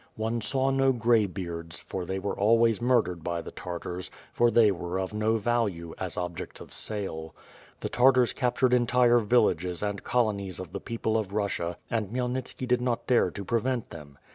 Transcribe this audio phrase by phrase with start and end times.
[0.15, 4.71] One saw no gray beards, for they were always murdered by the Tartars, for they
[4.71, 7.35] were of no value, as objects of sale.
[7.81, 12.67] The Tartars cap tured entire villages and colonies of the people of Russia and Khmyelnitski
[12.67, 14.17] did not dare to prevent them.